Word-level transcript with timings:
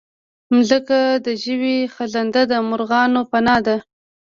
مځکه 0.53 0.99
د 1.25 1.27
ژوي، 1.43 1.77
خزنده، 1.93 2.57
مرغانو 2.69 3.21
پناه 3.31 3.59
ده. 3.67 3.77